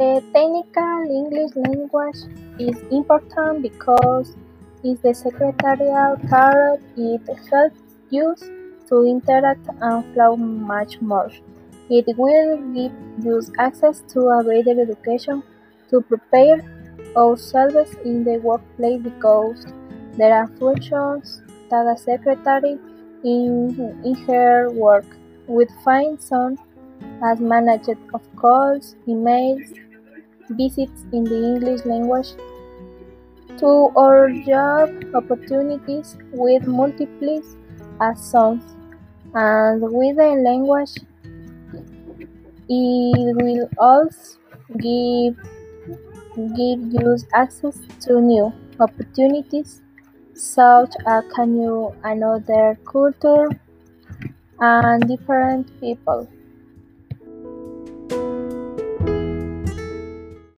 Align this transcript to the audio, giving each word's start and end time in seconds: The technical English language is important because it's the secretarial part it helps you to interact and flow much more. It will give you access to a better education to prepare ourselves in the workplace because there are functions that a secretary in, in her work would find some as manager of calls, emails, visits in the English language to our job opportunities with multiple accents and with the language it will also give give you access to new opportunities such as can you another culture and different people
The 0.00 0.24
technical 0.32 1.14
English 1.14 1.54
language 1.56 2.20
is 2.58 2.78
important 2.90 3.60
because 3.60 4.34
it's 4.82 4.98
the 5.02 5.12
secretarial 5.12 6.16
part 6.30 6.80
it 6.96 7.20
helps 7.50 7.82
you 8.08 8.34
to 8.88 9.04
interact 9.04 9.68
and 9.82 10.14
flow 10.14 10.36
much 10.36 11.02
more. 11.02 11.30
It 11.90 12.06
will 12.16 12.56
give 12.72 12.92
you 13.22 13.42
access 13.58 14.00
to 14.14 14.20
a 14.36 14.42
better 14.42 14.80
education 14.80 15.42
to 15.90 16.00
prepare 16.00 16.64
ourselves 17.14 17.94
in 18.02 18.24
the 18.24 18.38
workplace 18.38 19.02
because 19.02 19.66
there 20.16 20.32
are 20.32 20.46
functions 20.46 21.42
that 21.68 21.84
a 21.84 21.98
secretary 21.98 22.78
in, 23.22 24.00
in 24.02 24.14
her 24.26 24.70
work 24.70 25.04
would 25.46 25.68
find 25.84 26.18
some 26.18 26.56
as 27.22 27.38
manager 27.38 27.98
of 28.14 28.22
calls, 28.36 28.96
emails, 29.06 29.76
visits 30.50 31.04
in 31.12 31.24
the 31.24 31.36
English 31.36 31.84
language 31.84 32.32
to 33.58 33.90
our 33.96 34.30
job 34.46 34.90
opportunities 35.14 36.16
with 36.32 36.66
multiple 36.66 37.42
accents 38.00 38.64
and 39.34 39.82
with 39.82 40.16
the 40.16 40.30
language 40.44 40.94
it 42.68 43.36
will 43.42 43.68
also 43.78 44.38
give 44.78 45.36
give 46.56 46.80
you 46.94 47.16
access 47.34 47.78
to 48.00 48.20
new 48.20 48.52
opportunities 48.78 49.82
such 50.34 50.94
as 51.06 51.24
can 51.34 51.60
you 51.60 51.94
another 52.04 52.78
culture 52.86 53.48
and 54.60 55.08
different 55.08 55.68
people 55.80 56.28